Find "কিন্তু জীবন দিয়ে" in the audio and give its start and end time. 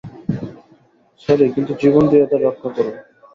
1.55-2.25